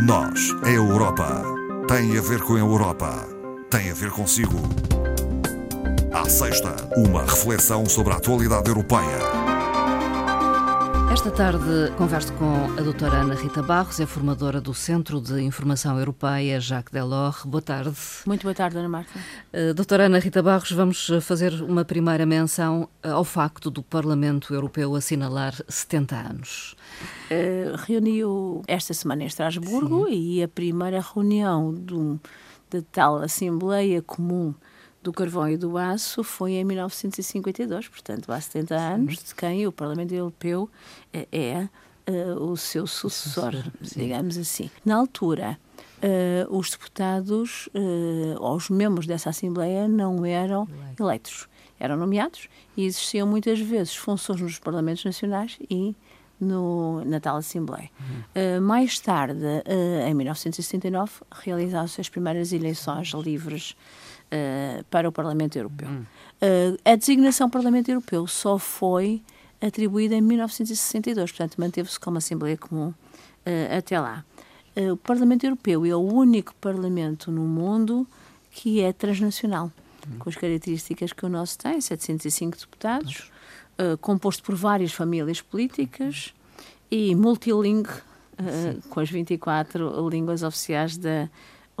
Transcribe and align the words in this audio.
Nós, 0.00 0.54
a 0.62 0.70
Europa, 0.70 1.42
tem 1.88 2.16
a 2.16 2.20
ver 2.20 2.40
com 2.42 2.54
a 2.54 2.58
Europa, 2.58 3.26
tem 3.68 3.90
a 3.90 3.94
ver 3.94 4.10
consigo. 4.10 4.56
À 6.12 6.28
sexta, 6.28 6.76
uma 6.96 7.22
reflexão 7.22 7.84
sobre 7.84 8.12
a 8.12 8.16
atualidade 8.16 8.68
europeia. 8.68 9.47
Esta 11.10 11.30
tarde 11.30 11.90
converso 11.96 12.32
com 12.34 12.66
a 12.78 12.82
doutora 12.82 13.22
Ana 13.22 13.34
Rita 13.34 13.62
Barros, 13.62 13.98
é 13.98 14.04
formadora 14.04 14.60
do 14.60 14.74
Centro 14.74 15.20
de 15.20 15.40
Informação 15.40 15.98
Europeia 15.98 16.60
Jacques 16.60 16.92
Delors. 16.92 17.44
Boa 17.44 17.62
tarde. 17.62 17.96
Muito 18.26 18.42
boa 18.42 18.54
tarde, 18.54 18.76
Ana 18.76 18.90
Marta. 18.90 19.18
Uh, 19.52 19.72
doutora 19.72 20.04
Ana 20.04 20.18
Rita 20.18 20.42
Barros, 20.42 20.70
vamos 20.70 21.10
fazer 21.22 21.54
uma 21.62 21.82
primeira 21.82 22.26
menção 22.26 22.88
ao 23.02 23.24
facto 23.24 23.70
do 23.70 23.82
Parlamento 23.82 24.52
Europeu 24.52 24.94
assinalar 24.94 25.54
70 25.66 26.14
anos. 26.14 26.76
Uh, 27.30 27.74
reuniu 27.86 28.62
esta 28.68 28.92
semana 28.92 29.22
em 29.22 29.26
Estrasburgo 29.26 30.06
Sim. 30.08 30.12
e 30.12 30.42
a 30.42 30.48
primeira 30.48 31.00
reunião 31.00 31.74
da 32.70 32.82
tal 32.92 33.16
Assembleia 33.16 34.02
Comum 34.02 34.54
do 35.08 35.12
carvão 35.12 35.48
e 35.48 35.56
do 35.56 35.78
aço 35.78 36.22
foi 36.22 36.52
em 36.52 36.64
1952, 36.64 37.88
portanto 37.88 38.30
há 38.30 38.38
70 38.38 38.74
anos, 38.74 39.16
de 39.24 39.34
quem 39.34 39.66
o 39.66 39.72
Parlamento 39.72 40.14
Europeu 40.14 40.68
é, 41.10 41.26
é 41.32 41.68
uh, 42.10 42.42
o 42.44 42.56
seu 42.58 42.86
sucessor, 42.86 43.54
digamos 43.80 44.36
assim. 44.36 44.70
Na 44.84 44.96
altura, 44.96 45.58
uh, 45.78 46.54
os 46.54 46.70
deputados 46.70 47.68
uh, 47.68 48.36
ou 48.38 48.54
os 48.54 48.68
membros 48.68 49.06
dessa 49.06 49.30
Assembleia 49.30 49.88
não 49.88 50.26
eram 50.26 50.68
eleitos, 51.00 51.48
eram 51.80 51.96
nomeados 51.96 52.46
e 52.76 52.84
existiam 52.84 53.26
muitas 53.26 53.58
vezes 53.58 53.96
funções 53.96 54.42
nos 54.42 54.58
Parlamentos 54.58 55.06
Nacionais 55.06 55.58
e 55.70 55.96
no, 56.38 57.02
na 57.06 57.18
tal 57.18 57.36
Assembleia. 57.36 57.88
Uhum. 57.98 58.58
Uh, 58.58 58.60
mais 58.60 59.00
tarde, 59.00 59.42
uh, 59.42 60.06
em 60.06 60.12
1969, 60.12 61.12
realizaram-se 61.32 61.98
as 61.98 62.10
primeiras 62.10 62.52
eleições 62.52 63.08
livres 63.14 63.74
uh, 64.32 64.84
para 64.90 65.08
o 65.08 65.12
Parlamento 65.12 65.56
Europeu. 65.56 65.88
Uhum. 65.88 66.04
a 66.84 66.96
designação 66.96 67.50
Parlamento 67.50 67.88
Europeu 67.88 68.26
só 68.26 68.58
foi 68.58 69.22
atribuída 69.60 70.14
em 70.14 70.20
1962, 70.20 71.32
portanto, 71.32 71.56
manteve-se 71.58 71.98
como 71.98 72.18
Assembleia 72.18 72.56
Comum 72.56 72.94
até 73.76 73.98
lá. 73.98 74.24
o 74.92 74.96
Parlamento 74.96 75.44
Europeu 75.44 75.84
é 75.84 75.96
o 75.96 76.00
único 76.00 76.54
parlamento 76.56 77.32
no 77.32 77.42
mundo 77.42 78.06
que 78.50 78.80
é 78.80 78.92
transnacional, 78.92 79.72
uhum. 80.06 80.18
com 80.18 80.28
as 80.28 80.36
características 80.36 81.12
que 81.12 81.24
o 81.24 81.28
nosso 81.28 81.58
tem, 81.58 81.80
705 81.80 82.58
deputados 82.58 83.30
uh, 83.78 83.96
composto 83.98 84.42
por 84.42 84.54
várias 84.54 84.92
famílias 84.92 85.40
políticas 85.40 86.34
e 86.90 87.14
multilingue, 87.14 87.90
uh, 87.90 88.88
com 88.88 89.00
as 89.00 89.10
24 89.10 90.08
línguas 90.08 90.42
oficiais 90.42 90.96
da 90.96 91.28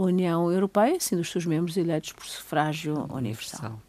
União 0.02 0.50
Europeia, 0.50 0.96
sendo 1.00 1.20
os 1.20 1.30
seus 1.30 1.44
membros 1.44 1.76
eleitos 1.76 2.12
por 2.12 2.24
sufrágio 2.24 3.06
universal. 3.12 3.80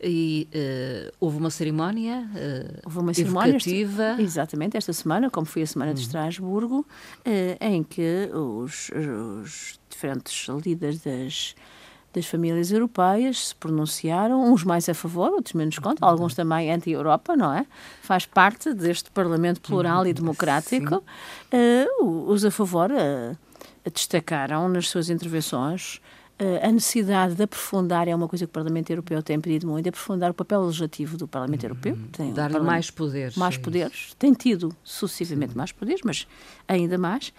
E 0.00 0.48
uh, 0.52 1.14
houve 1.18 1.38
uma 1.38 1.50
cerimónia 1.50 2.28
uh, 2.34 2.80
houve 2.84 2.98
uma 2.98 3.14
cerimónia 3.14 3.56
esta, 3.56 4.20
exatamente 4.20 4.76
esta 4.76 4.92
semana, 4.92 5.30
como 5.30 5.46
foi 5.46 5.62
a 5.62 5.66
semana 5.66 5.92
uhum. 5.92 5.94
de 5.94 6.02
Estrasburgo, 6.02 6.80
uh, 6.80 6.84
em 7.60 7.82
que 7.82 8.28
os, 8.32 8.90
os 8.90 9.80
diferentes 9.88 10.46
líderes 10.48 11.00
das 11.00 11.54
das 12.14 12.26
famílias 12.26 12.70
europeias 12.70 13.48
se 13.48 13.54
pronunciaram, 13.56 14.40
uns 14.52 14.62
mais 14.62 14.88
a 14.88 14.94
favor, 14.94 15.32
outros 15.32 15.52
menos 15.52 15.78
contra, 15.80 16.06
alguns 16.06 16.32
também 16.32 16.72
anti-Europa, 16.72 17.36
não 17.36 17.52
é? 17.52 17.66
Faz 18.02 18.24
parte 18.24 18.72
deste 18.72 19.10
Parlamento 19.10 19.60
plural 19.60 20.06
e 20.06 20.12
democrático. 20.12 21.02
Uh, 21.52 22.30
os 22.30 22.44
a 22.44 22.52
favor 22.52 22.90
uh, 22.92 23.36
destacaram 23.92 24.68
nas 24.68 24.88
suas 24.88 25.10
intervenções 25.10 26.00
uh, 26.40 26.66
a 26.66 26.72
necessidade 26.72 27.34
de 27.34 27.42
aprofundar, 27.42 28.08
é 28.08 28.14
uma 28.14 28.28
coisa 28.28 28.46
que 28.46 28.50
o 28.50 28.52
Parlamento 28.52 28.90
Europeu 28.90 29.22
tem 29.22 29.40
pedido 29.40 29.66
muito, 29.66 29.88
aprofundar 29.88 30.30
o 30.30 30.34
papel 30.34 30.64
legislativo 30.64 31.16
do 31.16 31.28
Parlamento 31.28 31.64
Europeu. 31.64 31.98
Dar-lhe 32.34 32.60
mais 32.60 32.90
poderes. 32.90 33.36
Mais 33.36 33.56
é 33.56 33.58
poderes. 33.58 34.14
Tem 34.18 34.32
tido 34.32 34.74
sucessivamente 34.82 35.52
Sim. 35.52 35.58
mais 35.58 35.72
poderes, 35.72 36.00
mas 36.04 36.26
ainda 36.68 36.98
mais. 36.98 37.32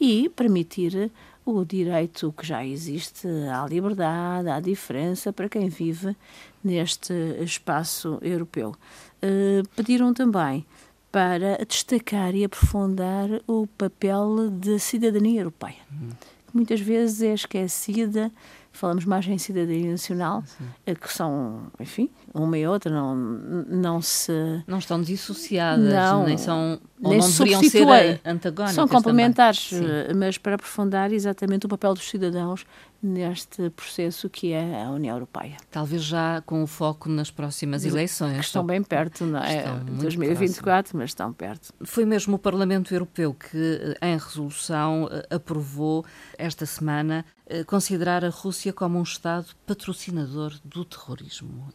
e 0.00 0.28
permitir 0.30 1.10
o 1.50 1.64
direito 1.64 2.32
que 2.36 2.46
já 2.46 2.64
existe 2.64 3.26
à 3.50 3.66
liberdade, 3.66 4.50
à 4.50 4.60
diferença 4.60 5.32
para 5.32 5.48
quem 5.48 5.68
vive 5.68 6.14
neste 6.62 7.12
espaço 7.40 8.18
europeu. 8.20 8.74
Uh, 9.22 9.66
pediram 9.74 10.12
também 10.12 10.66
para 11.10 11.64
destacar 11.64 12.34
e 12.34 12.44
aprofundar 12.44 13.28
o 13.46 13.66
papel 13.66 14.50
da 14.50 14.78
cidadania 14.78 15.40
europeia, 15.40 15.76
uhum. 15.90 16.10
que 16.46 16.54
muitas 16.56 16.80
vezes 16.80 17.22
é 17.22 17.34
esquecida 17.34 18.30
falamos 18.78 19.04
mais 19.04 19.26
em 19.26 19.36
cidadania 19.38 19.90
nacional, 19.90 20.42
Sim. 20.46 20.64
Eh, 20.86 20.94
que 20.94 21.12
são, 21.12 21.64
enfim, 21.80 22.08
uma 22.32 22.56
e 22.56 22.66
outra 22.66 22.92
não, 22.92 23.14
não 23.16 24.00
se... 24.00 24.32
Não 24.66 24.78
estão 24.78 25.02
dissociadas, 25.02 25.92
não, 25.92 26.24
nem 26.24 26.38
são, 26.38 26.80
ou 27.02 27.10
nem 27.10 27.20
não 27.20 27.28
deveriam 27.28 27.62
ser 27.62 28.20
antagónicas 28.24 28.74
São 28.74 28.86
complementares, 28.86 29.72
eh, 29.72 30.14
mas 30.14 30.38
para 30.38 30.54
aprofundar 30.54 31.12
exatamente 31.12 31.66
o 31.66 31.68
papel 31.68 31.94
dos 31.94 32.08
cidadãos 32.08 32.64
neste 33.00 33.70
processo 33.70 34.28
que 34.28 34.52
é 34.52 34.82
a 34.82 34.90
União 34.90 35.14
Europeia. 35.14 35.56
Talvez 35.70 36.02
já 36.02 36.40
com 36.44 36.62
o 36.62 36.66
foco 36.66 37.08
nas 37.08 37.30
próximas 37.30 37.84
eleições. 37.84 38.34
Que 38.34 38.44
estão 38.44 38.64
bem 38.64 38.82
perto, 38.82 39.24
não 39.24 39.38
é? 39.38 39.64
2024, 40.00 40.62
próximo. 40.62 41.00
mas 41.00 41.10
estão 41.10 41.32
perto. 41.32 41.72
Foi 41.84 42.04
mesmo 42.04 42.34
o 42.34 42.38
Parlamento 42.38 42.92
Europeu 42.92 43.34
que, 43.34 43.96
eh, 44.00 44.08
em 44.08 44.16
resolução, 44.16 45.08
aprovou 45.30 46.04
esta 46.36 46.66
semana 46.66 47.24
considerar 47.66 48.24
a 48.24 48.28
Rússia 48.28 48.72
como 48.72 48.98
um 48.98 49.02
Estado 49.02 49.46
patrocinador 49.66 50.54
do 50.64 50.84
terrorismo. 50.84 51.68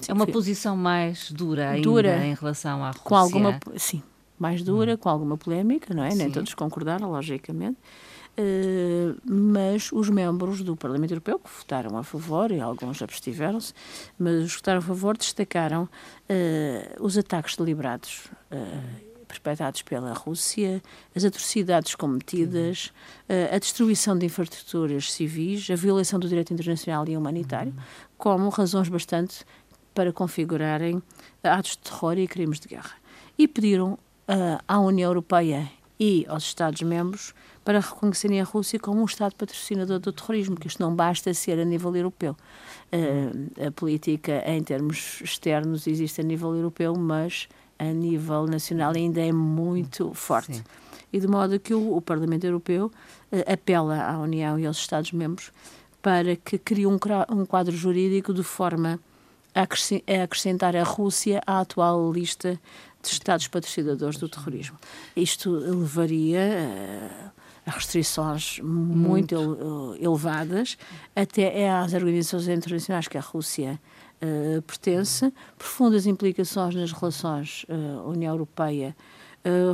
Sim, 0.00 0.10
é 0.10 0.14
uma 0.14 0.26
posição 0.26 0.76
mais 0.76 1.30
dura 1.30 1.70
ainda 1.70 1.82
dura, 1.82 2.26
em 2.26 2.34
relação 2.34 2.84
à 2.84 2.88
Rússia. 2.88 3.02
Com 3.04 3.16
alguma, 3.16 3.60
sim, 3.76 4.02
mais 4.38 4.62
dura, 4.62 4.94
hum. 4.94 4.96
com 4.96 5.08
alguma 5.08 5.36
polémica, 5.36 5.94
não 5.94 6.04
é? 6.04 6.10
Sim. 6.10 6.18
Nem 6.18 6.30
todos 6.30 6.54
concordaram, 6.54 7.10
logicamente. 7.10 7.78
Uh, 8.36 9.16
mas 9.24 9.92
os 9.92 10.10
membros 10.10 10.60
do 10.62 10.74
Parlamento 10.74 11.12
Europeu 11.12 11.38
que 11.38 11.48
votaram 11.48 11.96
a 11.96 12.02
favor, 12.02 12.50
e 12.50 12.60
alguns 12.60 13.00
abstiveram-se, 13.00 13.72
mas 14.18 14.44
os 14.44 14.50
que 14.50 14.56
votaram 14.56 14.80
a 14.80 14.82
favor 14.82 15.16
destacaram 15.16 15.84
uh, 15.84 17.04
os 17.04 17.16
ataques 17.16 17.56
deliberados 17.56 18.26
uh, 18.50 19.13
perpetrados 19.38 19.82
pela 19.82 20.12
Rússia, 20.12 20.82
as 21.14 21.24
atrocidades 21.24 21.94
cometidas, 21.94 22.92
uh, 23.28 23.54
a 23.54 23.58
destruição 23.58 24.16
de 24.16 24.26
infraestruturas 24.26 25.12
civis, 25.12 25.68
a 25.70 25.76
violação 25.76 26.18
do 26.18 26.28
direito 26.28 26.52
internacional 26.52 27.06
e 27.08 27.16
humanitário, 27.16 27.74
como 28.16 28.48
razões 28.48 28.88
bastante 28.88 29.44
para 29.94 30.12
configurarem 30.12 31.02
atos 31.42 31.72
de 31.72 31.78
terror 31.78 32.18
e 32.18 32.26
crimes 32.26 32.58
de 32.58 32.68
guerra. 32.68 32.94
E 33.38 33.46
pediram 33.46 33.92
uh, 33.92 34.62
à 34.66 34.78
União 34.80 35.10
Europeia 35.10 35.70
e 35.98 36.26
aos 36.28 36.44
Estados-membros 36.44 37.32
para 37.64 37.80
reconhecerem 37.80 38.40
a 38.40 38.44
Rússia 38.44 38.78
como 38.78 39.00
um 39.00 39.04
Estado 39.04 39.34
patrocinador 39.36 39.98
do 39.98 40.12
terrorismo, 40.12 40.56
que 40.56 40.66
isto 40.66 40.82
não 40.82 40.94
basta 40.94 41.32
ser 41.32 41.58
a 41.58 41.64
nível 41.64 41.94
europeu. 41.96 42.36
Uh, 42.92 43.66
a 43.68 43.70
política 43.70 44.42
em 44.46 44.62
termos 44.62 45.20
externos 45.22 45.86
existe 45.86 46.20
a 46.20 46.24
nível 46.24 46.54
europeu, 46.54 46.94
mas 46.94 47.48
a 47.78 47.84
nível 47.84 48.46
nacional 48.46 48.92
ainda 48.94 49.20
é 49.20 49.32
muito 49.32 50.12
forte. 50.14 50.56
Sim. 50.56 50.64
E 51.12 51.20
de 51.20 51.26
modo 51.26 51.60
que 51.60 51.74
o, 51.74 51.96
o 51.96 52.00
Parlamento 52.00 52.44
Europeu 52.44 52.86
uh, 52.86 53.52
apela 53.52 54.02
à 54.02 54.18
União 54.18 54.58
e 54.58 54.66
aos 54.66 54.78
Estados-membros 54.78 55.52
para 56.02 56.36
que 56.36 56.58
crie 56.58 56.86
um, 56.86 56.98
um 57.30 57.46
quadro 57.46 57.74
jurídico 57.74 58.34
de 58.34 58.42
forma 58.42 59.00
a 59.54 59.62
acrescentar 60.24 60.74
a 60.74 60.82
Rússia 60.82 61.40
à 61.46 61.60
atual 61.60 62.12
lista 62.12 62.60
de 63.00 63.08
Estados 63.08 63.46
patrocinadores 63.46 64.18
do 64.18 64.28
terrorismo. 64.28 64.76
Isto 65.16 65.50
levaria 65.50 66.40
uh, 66.40 67.30
a 67.66 67.70
restrições 67.70 68.58
muito, 68.60 69.36
muito 69.36 69.96
elevadas 70.00 70.76
até 71.14 71.70
às 71.70 71.94
organizações 71.94 72.48
internacionais 72.48 73.08
que 73.08 73.16
a 73.16 73.20
Rússia 73.20 73.80
pertence, 74.66 75.32
profundas 75.58 76.06
implicações 76.06 76.74
nas 76.74 76.92
relações 76.92 77.64
uh, 77.68 78.08
União 78.08 78.36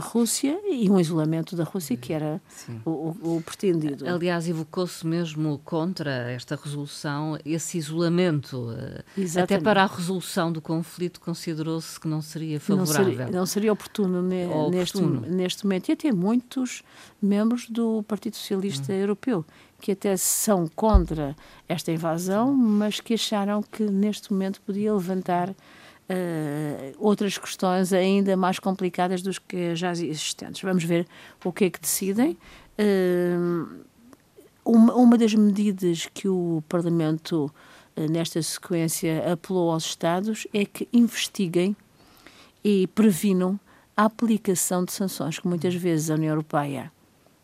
Rússia 0.01 0.61
e 0.69 0.91
um 0.91 0.99
isolamento 0.99 1.55
da 1.55 1.63
Rússia 1.63 1.97
que 1.97 2.13
era 2.13 2.41
o, 2.85 2.91
o, 2.91 3.37
o, 3.37 3.43
pretendido. 3.43 4.09
Aliás, 4.09 4.49
evocou-se 4.49 5.07
mesmo 5.07 5.61
contra 5.65 6.11
esta 6.33 6.57
resolução 6.57 7.39
esse 7.45 7.79
isolamento. 7.79 8.69
Exatamente. 9.17 9.55
Até 9.55 9.61
para 9.61 9.85
a 9.85 9.87
resolução 9.87 10.51
do 10.51 10.61
conflito 10.61 11.21
considerou-se 11.21 12.01
que 12.01 12.09
não 12.09 12.21
seria 12.21 12.59
favorável. 12.59 13.05
Não 13.05 13.15
seria, 13.15 13.31
não 13.31 13.47
seria 13.47 13.73
oportuno, 13.73 14.23
ne, 14.23 14.47
oportuno, 14.47 15.21
Neste, 15.21 15.35
neste 15.35 15.65
momento. 15.65 15.89
E 15.89 15.93
até 15.93 16.13
muitos 16.13 16.83
membros 17.23 17.69
do 17.69 18.03
Partido 18.03 18.35
Socialista 18.37 18.93
hum. 18.93 18.97
Europeu 18.97 19.45
que 19.81 19.93
até 19.93 20.17
são 20.17 20.69
contra 20.69 21.35
esta 21.69 21.91
invasão, 21.91 22.53
mas 22.53 23.01
que 23.01 23.15
acharam 23.15 23.63
que 23.63 23.83
neste 23.85 24.31
momento 24.33 24.61
podia 24.61 24.93
levantar 24.93 25.55
uh, 26.11 26.97
outras 26.99 27.39
questões 27.39 27.93
ainda 27.93 28.37
mais 28.37 28.59
complicadas 28.59 29.23
dos 29.23 29.39
que 29.39 29.75
já 29.77 29.93
existentes. 29.93 30.61
Vamos 30.63 30.85
ver 30.85 31.07
o 31.45 31.53
que 31.53 31.65
é 31.67 31.71
que 31.71 31.81
decidem. 31.81 32.37
Uh, 32.79 33.85
uma, 34.65 34.95
uma 34.95 35.19
das 35.19 35.35
medidas 35.35 36.09
que 36.13 36.29
o 36.29 36.63
Parlamento, 36.69 37.53
uh, 37.97 38.11
nesta 38.11 38.43
sequência, 38.43 39.33
apelou 39.33 39.71
aos 39.71 39.85
Estados 39.85 40.47
é 40.53 40.65
que 40.65 40.89
investiguem 40.93 41.77
e 42.63 42.87
previnam 42.89 43.59
a 43.97 44.05
aplicação 44.05 44.85
de 44.85 44.93
sanções 44.93 45.39
que 45.39 45.47
muitas 45.47 45.75
vezes 45.75 46.11
a 46.11 46.15
União 46.15 46.31
Europeia 46.31 46.93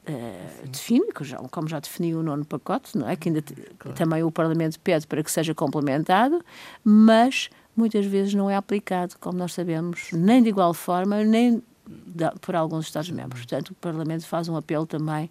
uh, 0.09 0.69
define, 0.69 1.07
como 1.51 1.69
já 1.69 1.81
definiu 1.81 2.21
o 2.21 2.23
nono 2.23 2.45
pacote, 2.45 2.97
não 2.99 3.09
é? 3.09 3.17
que 3.17 3.29
ainda 3.29 3.43
claro. 3.79 3.97
também 3.97 4.23
o 4.23 4.31
Parlamento 4.31 4.79
pede 4.81 5.07
para 5.07 5.23
que 5.23 5.31
seja 5.31 5.55
complementado, 5.55 6.45
mas 6.85 7.49
muitas 7.77 8.07
vezes 8.07 8.35
não 8.35 8.49
é 8.49 8.57
aplicado, 8.57 9.15
como 9.21 9.39
nós 9.39 9.53
sabemos, 9.53 10.09
nem 10.13 10.43
de 10.43 10.49
igual 10.49 10.73
forma, 10.73 11.23
nem 11.23 11.63
por 12.41 12.57
alguns 12.57 12.87
Estados-membros. 12.87 13.43
Portanto, 13.43 13.71
o 13.71 13.75
Parlamento 13.75 14.27
faz 14.27 14.49
um 14.49 14.57
apelo 14.57 14.87
também 14.87 15.31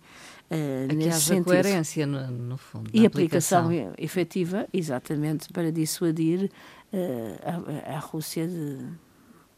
uh, 0.50 0.94
nesse 0.94 1.22
sentido. 1.22 1.46
coerência, 1.46 2.06
no, 2.06 2.28
no 2.28 2.58
fundo. 2.58 2.90
E 2.94 3.06
aplicação. 3.06 3.66
aplicação 3.66 3.94
efetiva, 3.98 4.68
exatamente, 4.74 5.52
para 5.52 5.72
dissuadir 5.72 6.50
uh, 6.94 7.90
a, 7.92 7.96
a, 7.96 8.00
Rússia 8.00 8.48
de, 8.48 8.78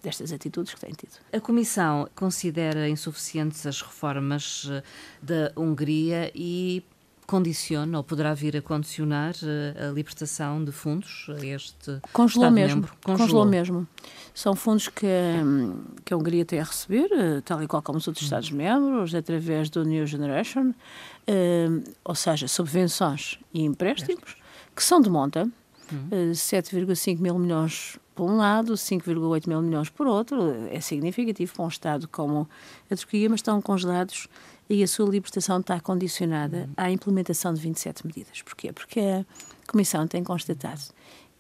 destas 0.02 0.32
atitudes 0.32 0.74
que 0.74 0.80
tem 0.80 0.92
tido. 0.92 1.20
A 1.32 1.40
Comissão 1.40 2.10
considera 2.16 2.90
insuficientes 2.90 3.66
as 3.66 3.82
reformas 3.82 4.68
eh, 4.72 4.84
da 5.22 5.52
Hungria 5.56 6.32
e 6.34 6.84
condiciona 7.28 7.98
ou 7.98 8.04
poderá 8.04 8.34
vir 8.34 8.56
a 8.56 8.62
condicionar 8.62 9.34
uh, 9.44 9.90
a 9.90 9.92
libertação 9.92 10.64
de 10.64 10.72
fundos 10.72 11.28
a 11.30 11.46
este 11.46 12.00
Congelou 12.14 12.48
Estado 12.48 12.54
mesmo. 12.54 12.76
Membro. 12.76 12.94
Congelou. 13.04 13.28
Congelou 13.28 13.46
mesmo. 13.46 13.88
São 14.34 14.56
fundos 14.56 14.88
que, 14.88 15.06
hum, 15.06 15.84
que 16.06 16.14
a 16.14 16.18
Hungria 16.18 16.46
tem 16.46 16.62
a 16.62 16.64
receber, 16.64 17.10
uh, 17.12 17.42
tal 17.42 17.62
e 17.62 17.68
qual 17.68 17.82
como 17.82 17.98
os 17.98 18.08
outros 18.08 18.24
hum. 18.24 18.28
Estados-membros, 18.28 19.14
através 19.14 19.70
do 19.70 19.84
New 19.84 20.08
Generation, 20.08 20.70
uh, 20.70 21.94
ou 22.06 22.16
seja, 22.16 22.48
subvenções 22.48 23.38
e 23.54 23.62
empréstimos, 23.62 24.38
que 24.74 24.84
são 24.84 25.02
de 25.02 25.10
monta, 25.10 25.50
hum. 25.92 26.32
7,5 26.32 27.20
mil 27.20 27.38
milhões 27.38 28.00
por 28.16 28.32
um 28.32 28.38
lado, 28.38 28.74
5,8 28.74 29.48
mil 29.48 29.62
milhões 29.62 29.90
por 29.90 30.08
outro, 30.08 30.40
é 30.72 30.80
significativo 30.80 31.54
para 31.54 31.66
um 31.66 31.68
Estado 31.68 32.08
como 32.08 32.50
a 32.90 32.96
Turquia, 32.96 33.30
mas 33.30 33.40
estão 33.40 33.62
congelados 33.62 34.28
e 34.70 34.84
a 34.84 34.88
sua 34.88 35.10
libertação 35.10 35.60
está 35.60 35.80
condicionada 35.80 36.58
uhum. 36.58 36.74
à 36.76 36.92
implementação 36.92 37.54
de 37.54 37.62
27 37.62 38.06
medidas. 38.06 38.42
Porquê? 38.42 38.72
Porque 38.72 39.00
a 39.00 39.26
Comissão 39.72 40.08
tem 40.08 40.24
constatado 40.24 40.82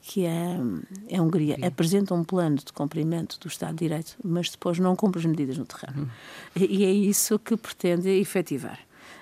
que 0.01 0.25
a, 0.25 1.18
a 1.18 1.21
Hungria 1.21 1.57
apresenta 1.65 2.13
um 2.13 2.24
plano 2.24 2.57
de 2.57 2.71
cumprimento 2.71 3.38
do 3.39 3.47
Estado 3.47 3.75
de 3.75 3.88
Direito, 3.88 4.15
mas 4.24 4.50
depois 4.50 4.79
não 4.79 4.95
cumpre 4.95 5.19
as 5.19 5.25
medidas 5.25 5.57
no 5.57 5.65
terreno. 5.65 6.03
Uhum. 6.03 6.63
E, 6.63 6.85
é 6.85 6.91
isso 6.91 7.38
que 7.38 7.57
pretende 7.57 8.09
efetivar. 8.09 8.79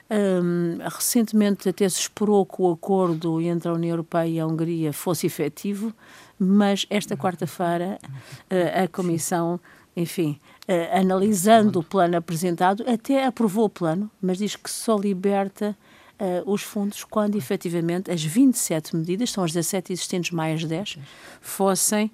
Um, 0.08 0.78
recentemente 0.84 1.68
até 1.68 1.90
se 1.90 2.01
esperou 2.01 2.46
que 2.46 2.62
o 2.62 2.72
acordo 2.72 3.42
entre 3.42 3.69
a 3.69 3.74
União 3.74 3.94
Europeia 3.94 4.28
e 4.28 4.40
a 4.40 4.46
Hungria 4.46 4.94
fosse 4.94 5.25
efetivo, 5.25 5.92
mas 6.38 6.86
esta 6.92 7.18
quarta-feira 7.18 7.98
uh, 8.04 8.84
a 8.84 8.88
Comissão 8.88 9.60
enfim, 9.96 10.40
uh, 10.68 10.98
analisando 11.00 11.80
o 11.80 11.84
plano 11.84 12.18
apresentado, 12.18 12.84
até 12.88 13.26
aprovou 13.26 13.66
o 13.66 13.70
plano, 13.70 14.10
mas 14.22 14.38
diz 14.38 14.56
que 14.56 14.70
só 14.70 14.98
liberta 14.98 15.76
uh, 16.20 16.52
os 16.52 16.62
fundos 16.62 17.04
quando 17.04 17.36
efetivamente 17.36 18.12
as 18.12 18.24
27 18.24 18.96
medidas, 18.96 19.32
são 19.32 19.44
as 19.44 19.52
17 19.52 19.94
existentes 19.94 20.32
mais 20.32 20.64
10, 20.64 20.98
fossem 21.42 22.12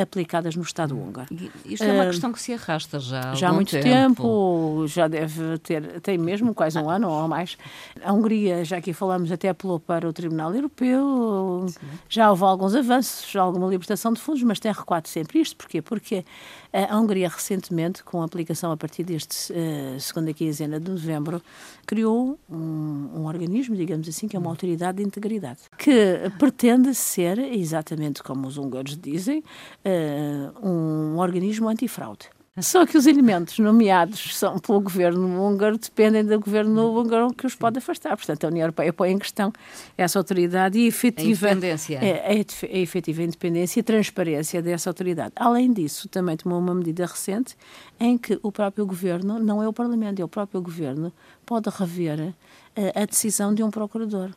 aplicadas 0.00 0.56
no 0.56 0.62
Estado 0.62 0.96
húngaro. 0.98 1.28
Isto 1.64 1.84
é 1.84 1.92
uma 1.92 2.06
questão 2.06 2.32
que 2.32 2.40
se 2.40 2.52
arrasta 2.52 2.98
já 2.98 3.32
há, 3.32 3.34
já 3.34 3.48
há 3.48 3.52
muito 3.52 3.70
tempo. 3.70 3.86
tempo. 3.86 4.84
já 4.86 5.08
deve 5.08 5.58
ter, 5.58 6.00
tem 6.00 6.18
mesmo 6.18 6.54
quase 6.54 6.78
um 6.78 6.88
ano 6.88 7.08
ou 7.08 7.28
mais. 7.28 7.56
A 8.04 8.12
Hungria, 8.12 8.64
já 8.64 8.78
aqui 8.78 8.92
falamos, 8.92 9.30
até 9.32 9.48
apelou 9.48 9.80
para 9.80 10.08
o 10.08 10.12
Tribunal 10.12 10.54
Europeu, 10.54 11.66
Sim. 11.68 11.78
já 12.08 12.30
houve 12.30 12.44
alguns 12.44 12.74
avanços, 12.74 13.30
já 13.30 13.42
alguma 13.42 13.68
libertação 13.68 14.12
de 14.12 14.20
fundos, 14.20 14.42
mas 14.42 14.60
tem 14.60 14.72
recuado 14.72 15.08
sempre 15.08 15.40
isto. 15.40 15.56
Porquê? 15.56 15.82
Porque 15.82 16.24
a 16.72 16.98
Hungria 16.98 17.28
recentemente, 17.28 18.02
com 18.02 18.22
a 18.22 18.24
aplicação 18.24 18.72
a 18.72 18.76
partir 18.76 19.04
deste 19.04 19.52
uh, 19.52 20.00
segunda 20.00 20.32
quinzena 20.32 20.80
de 20.80 20.90
novembro, 20.90 21.42
criou 21.86 22.38
um, 22.50 23.10
um 23.14 23.26
organismo, 23.26 23.76
digamos 23.76 24.08
assim, 24.08 24.26
que 24.26 24.36
é 24.36 24.38
uma 24.38 24.48
autoridade 24.48 24.98
de 24.98 25.04
integridade, 25.04 25.60
que 25.76 26.30
pretende 26.38 26.94
ser, 26.94 27.38
exatamente 27.38 28.22
como 28.22 28.48
os 28.48 28.56
húngaros 28.56 28.96
dizem, 28.96 29.44
uh, 29.84 30.66
um 30.66 31.18
organismo 31.18 31.68
antifraude. 31.68 32.28
Só 32.60 32.84
que 32.84 32.98
os 32.98 33.06
elementos 33.06 33.58
nomeados 33.58 34.36
são 34.36 34.58
pelo 34.58 34.78
governo 34.78 35.42
húngaro 35.42 35.78
dependem 35.78 36.22
do 36.22 36.38
governo 36.38 36.94
húngaro 36.94 37.32
que 37.32 37.46
os 37.46 37.54
pode 37.54 37.78
afastar. 37.78 38.14
Portanto, 38.14 38.44
a 38.44 38.48
União 38.48 38.64
Europeia 38.64 38.92
põe 38.92 39.10
em 39.10 39.18
questão 39.18 39.50
essa 39.96 40.18
autoridade 40.18 40.78
e 40.78 40.86
efetiva, 40.86 41.46
a 41.46 41.52
independência. 41.52 41.98
É, 42.02 42.36
é, 42.36 42.44
a 42.66 42.78
efetiva 42.78 43.22
independência 43.22 43.80
e 43.80 43.82
transparência 43.82 44.60
dessa 44.60 44.90
autoridade. 44.90 45.32
Além 45.34 45.72
disso, 45.72 46.10
também 46.10 46.36
tomou 46.36 46.58
uma 46.58 46.74
medida 46.74 47.06
recente 47.06 47.56
em 47.98 48.18
que 48.18 48.38
o 48.42 48.52
próprio 48.52 48.84
governo, 48.84 49.38
não 49.38 49.62
é 49.62 49.66
o 49.66 49.72
Parlamento, 49.72 50.20
é 50.20 50.24
o 50.24 50.28
próprio 50.28 50.60
governo, 50.60 51.10
pode 51.46 51.70
rever 51.70 52.20
a, 52.20 52.80
eh, 52.80 52.92
a 52.94 53.06
decisão 53.06 53.54
de 53.54 53.62
um 53.62 53.70
procurador 53.70 54.30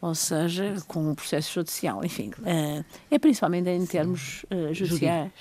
ou 0.00 0.14
seja, 0.14 0.76
com 0.86 1.10
o 1.10 1.14
processo 1.14 1.52
judicial, 1.52 2.04
enfim, 2.04 2.30
uh, 2.38 2.84
é 3.10 3.18
principalmente 3.18 3.68
em 3.68 3.84
termos 3.86 4.44
uh, 4.44 4.72
judiciais 4.72 5.32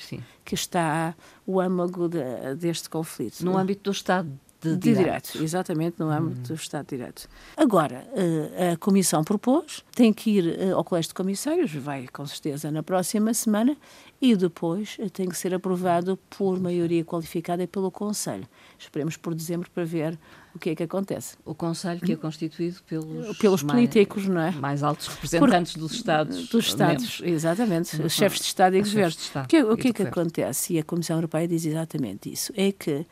que 0.44 0.56
está 0.56 1.16
o 1.46 1.60
âmago 1.60 2.08
de, 2.08 2.56
deste 2.56 2.90
conflito. 2.90 3.44
No 3.44 3.58
âmbito 3.58 3.84
do 3.84 3.92
Estado 3.92 4.30
de, 4.62 4.72
de 4.72 4.78
direito. 4.78 5.32
direito. 5.32 5.44
Exatamente, 5.44 6.00
no 6.00 6.10
âmbito 6.10 6.40
hum. 6.40 6.44
do 6.44 6.54
Estado 6.54 6.88
de 6.88 6.98
Direito. 6.98 7.28
Agora, 7.56 8.08
uh, 8.12 8.74
a 8.74 8.78
Comissão 8.78 9.24
propôs, 9.24 9.84
tem 9.94 10.12
que 10.12 10.32
ir 10.32 10.74
ao 10.74 10.84
Colégio 10.84 11.10
de 11.10 11.16
Comissários, 11.16 11.72
vai 11.74 12.08
com 12.08 12.26
certeza 12.26 12.72
na 12.72 12.82
próxima 12.82 13.34
semana, 13.34 13.78
e 14.20 14.36
depois 14.36 14.98
tem 15.14 15.30
que 15.30 15.38
ser 15.38 15.54
aprovado 15.54 16.18
por 16.30 16.60
maioria 16.60 17.04
qualificada 17.06 17.62
e 17.62 17.68
pelo 17.68 17.92
Conselho. 17.92 18.48
Esperemos 18.80 19.16
por 19.16 19.36
dezembro 19.36 19.70
para 19.70 19.84
ver 19.84 20.18
o 20.58 20.60
que 20.60 20.72
é 20.72 20.76
que 20.76 20.84
acontece. 20.84 21.38
O 21.46 21.56
Conselho 21.56 22.02
que 22.02 22.14
é 22.14 22.16
constituído 22.16 22.78
pelos, 22.84 23.38
pelos 23.38 23.64
políticos, 23.64 24.28
mais, 24.28 24.36
não 24.36 24.42
é? 24.42 24.62
Mais 24.62 24.84
altos 24.84 25.08
representantes 25.08 25.74
Por, 25.74 25.80
dos 25.80 25.92
Estados. 25.94 26.48
Dos 26.50 26.68
Estados, 26.68 27.20
membros. 27.20 27.22
exatamente. 27.22 28.02
Os 28.02 28.14
chefes 28.14 28.40
de 28.40 28.46
Estado 28.46 28.76
e 28.76 28.82
governo. 28.82 29.16
O 29.44 29.48
que, 29.48 29.64
o 29.64 29.78
que 29.78 29.88
é 29.90 29.94
que 29.94 30.02
acontece? 30.04 30.74
E 30.74 30.80
a 30.80 30.84
Comissão 30.84 31.16
Europeia 31.16 31.48
diz 31.48 31.66
exatamente 31.66 32.32
isso. 32.32 32.52
É 32.56 32.72
que 32.72 32.92
uh, 32.92 33.06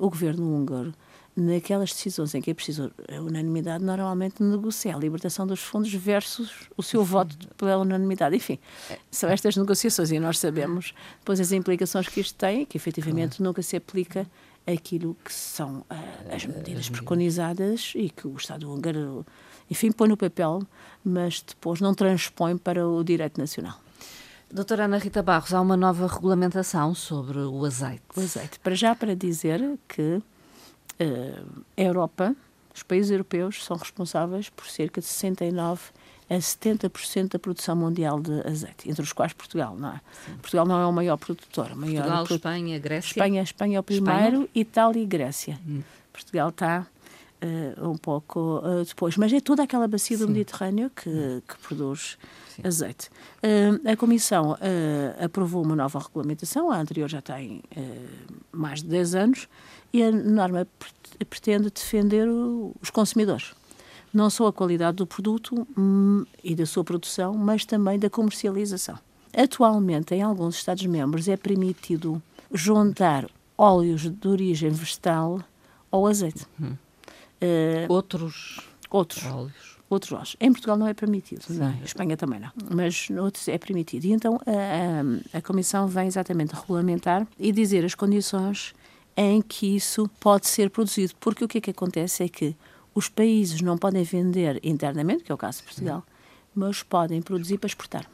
o 0.00 0.10
governo 0.10 0.44
húngaro 0.44 0.94
naquelas 1.38 1.92
decisões 1.92 2.34
em 2.34 2.40
que 2.40 2.50
é 2.50 2.54
preciso 2.54 2.90
a 3.08 3.20
unanimidade, 3.20 3.84
normalmente 3.84 4.42
negocia 4.42 4.96
a 4.96 4.98
libertação 4.98 5.46
dos 5.46 5.60
fundos 5.60 5.94
versus 5.94 6.68
o 6.76 6.82
seu 6.82 7.04
voto 7.04 7.36
pela 7.56 7.78
unanimidade. 7.78 8.34
Enfim, 8.34 8.58
são 9.08 9.30
estas 9.30 9.56
negociações 9.56 10.10
e 10.10 10.18
nós 10.18 10.38
sabemos 10.38 10.92
depois 11.20 11.38
as 11.38 11.52
implicações 11.52 12.08
que 12.08 12.20
isto 12.20 12.34
tem, 12.34 12.66
que 12.66 12.76
efetivamente 12.76 13.40
nunca 13.40 13.62
se 13.62 13.76
aplica 13.76 14.26
aquilo 14.72 15.16
que 15.24 15.32
são 15.32 15.78
uh, 15.78 16.34
as 16.34 16.44
medidas 16.44 16.88
preconizadas 16.88 17.92
e 17.94 18.10
que 18.10 18.28
o 18.28 18.36
Estado 18.36 18.70
húngaro, 18.70 19.26
enfim, 19.70 19.90
põe 19.90 20.08
no 20.08 20.16
papel, 20.16 20.62
mas 21.02 21.40
depois 21.40 21.80
não 21.80 21.94
transpõe 21.94 22.56
para 22.58 22.86
o 22.86 23.02
direito 23.02 23.40
nacional. 23.40 23.80
Doutora 24.50 24.84
Ana 24.84 24.98
Rita 24.98 25.22
Barros, 25.22 25.52
há 25.52 25.60
uma 25.60 25.76
nova 25.76 26.06
regulamentação 26.06 26.94
sobre 26.94 27.38
o 27.38 27.64
azeite. 27.64 28.02
O 28.16 28.20
azeite. 28.20 28.58
Para 28.60 28.74
já, 28.74 28.94
para 28.94 29.14
dizer 29.14 29.60
que 29.86 30.02
uh, 30.02 31.64
a 31.76 31.82
Europa, 31.82 32.34
os 32.74 32.82
países 32.82 33.10
europeus, 33.10 33.64
são 33.64 33.76
responsáveis 33.76 34.48
por 34.50 34.66
cerca 34.66 35.00
de 35.00 35.06
69 35.06 35.80
a 36.30 36.34
70% 36.34 37.32
da 37.32 37.38
produção 37.38 37.74
mundial 37.74 38.20
de 38.20 38.46
azeite, 38.46 38.88
entre 38.88 39.02
os 39.02 39.12
quais 39.12 39.32
Portugal, 39.32 39.74
não 39.76 39.90
é? 39.90 40.00
Sim. 40.26 40.32
Portugal 40.40 40.66
não 40.66 40.78
é 40.80 40.86
o 40.86 40.92
maior 40.92 41.16
produtor. 41.16 41.72
O 41.72 41.76
maior 41.76 42.02
Portugal, 42.02 42.24
pro... 42.24 42.34
Espanha, 42.36 42.78
Grécia? 42.78 43.08
Espanha, 43.08 43.42
Espanha 43.42 43.76
é 43.78 43.80
o 43.80 43.82
primeiro, 43.82 44.42
Espanha? 44.42 44.48
Itália 44.54 45.02
e 45.02 45.06
Grécia. 45.06 45.58
Hum. 45.66 45.82
Portugal 46.12 46.50
está 46.50 46.86
uh, 47.42 47.88
um 47.88 47.96
pouco 47.96 48.58
uh, 48.58 48.84
depois. 48.84 49.16
Mas 49.16 49.32
é 49.32 49.40
toda 49.40 49.62
aquela 49.62 49.88
bacia 49.88 50.16
Sim. 50.18 50.26
do 50.26 50.32
Mediterrâneo 50.32 50.90
que, 50.90 51.08
hum. 51.08 51.42
que 51.48 51.56
produz 51.58 52.18
Sim. 52.54 52.62
azeite. 52.64 53.08
Uh, 53.42 53.88
a 53.90 53.96
Comissão 53.96 54.56
aprovou 55.22 55.62
uma 55.62 55.76
nova 55.76 55.98
regulamentação, 55.98 56.70
a 56.70 56.78
anterior 56.78 57.08
já 57.08 57.22
tem 57.22 57.62
mais 58.52 58.82
de 58.82 58.88
10 58.88 59.14
anos, 59.14 59.48
e 59.92 60.02
a 60.02 60.12
norma 60.12 60.66
pretende 61.30 61.70
defender 61.70 62.28
o, 62.28 62.74
os 62.82 62.90
consumidores 62.90 63.54
não 64.12 64.30
só 64.30 64.48
a 64.48 64.52
qualidade 64.52 64.96
do 64.96 65.06
produto 65.06 65.66
hum, 65.76 66.24
e 66.42 66.54
da 66.54 66.66
sua 66.66 66.84
produção, 66.84 67.34
mas 67.34 67.64
também 67.64 67.98
da 67.98 68.08
comercialização. 68.08 68.98
Atualmente, 69.36 70.14
em 70.14 70.22
alguns 70.22 70.56
Estados-membros, 70.56 71.28
é 71.28 71.36
permitido 71.36 72.22
juntar 72.52 73.28
óleos 73.56 74.08
de 74.08 74.28
origem 74.28 74.70
vegetal 74.70 75.40
ao 75.90 76.06
azeite. 76.06 76.46
Uh, 76.60 77.86
outros, 77.88 78.60
outros 78.90 79.24
óleos? 79.26 79.78
outros 79.90 80.10
lojas. 80.12 80.36
Em 80.40 80.52
Portugal 80.52 80.76
não 80.76 80.86
é 80.86 80.94
permitido, 80.94 81.44
não, 81.50 81.70
em 81.70 81.84
Espanha 81.84 82.16
também 82.16 82.40
não, 82.40 82.50
mas 82.70 83.08
outros 83.10 83.48
é 83.48 83.56
permitido. 83.58 84.04
E 84.04 84.12
então 84.12 84.38
a, 84.46 85.36
a, 85.36 85.38
a 85.38 85.42
Comissão 85.42 85.86
vem 85.86 86.06
exatamente 86.06 86.54
regulamentar 86.54 87.26
e 87.38 87.52
dizer 87.52 87.84
as 87.84 87.94
condições 87.94 88.74
em 89.16 89.42
que 89.42 89.74
isso 89.74 90.08
pode 90.20 90.46
ser 90.46 90.70
produzido, 90.70 91.14
porque 91.18 91.44
o 91.44 91.48
que 91.48 91.58
é 91.58 91.60
que 91.60 91.70
acontece 91.70 92.22
é 92.22 92.28
que 92.28 92.54
os 92.98 93.08
países 93.08 93.60
não 93.60 93.78
podem 93.78 94.02
vender 94.02 94.58
internamente, 94.62 95.22
que 95.22 95.30
é 95.30 95.34
o 95.34 95.38
caso 95.38 95.58
de 95.58 95.64
Portugal, 95.64 96.04
mas 96.52 96.82
podem 96.82 97.22
produzir 97.22 97.56
para 97.56 97.68
exportar. 97.68 98.10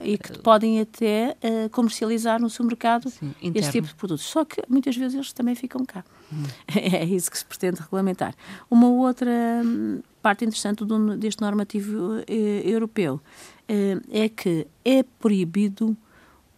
E 0.00 0.18
que 0.18 0.38
podem 0.38 0.80
até 0.80 1.36
uh, 1.36 1.70
comercializar 1.70 2.40
no 2.40 2.50
seu 2.50 2.64
mercado 2.64 3.10
Sim, 3.10 3.32
esse 3.54 3.70
tipo 3.70 3.86
de 3.86 3.94
produtos. 3.94 4.24
Só 4.24 4.44
que 4.44 4.60
muitas 4.68 4.96
vezes 4.96 5.14
eles 5.14 5.32
também 5.32 5.54
ficam 5.54 5.84
cá. 5.84 6.04
Hum. 6.32 6.44
É 6.74 7.04
isso 7.04 7.30
que 7.30 7.38
se 7.38 7.44
pretende 7.44 7.80
regulamentar. 7.80 8.34
Uma 8.70 8.88
outra 8.88 9.30
hum, 9.64 10.00
parte 10.22 10.44
interessante 10.44 10.84
do, 10.84 11.16
deste 11.16 11.40
normativo 11.40 12.24
eh, 12.26 12.62
europeu 12.64 13.20
eh, 13.68 14.00
é 14.10 14.28
que 14.28 14.66
é 14.84 15.04
proibido 15.04 15.96